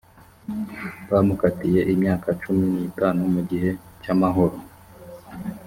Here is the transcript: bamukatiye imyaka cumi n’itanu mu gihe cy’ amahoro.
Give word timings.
bamukatiye 1.11 1.81
imyaka 1.93 2.27
cumi 2.41 2.65
n’itanu 2.73 3.21
mu 3.33 3.41
gihe 3.49 3.69
cy’ 4.03 4.09
amahoro. 4.15 4.57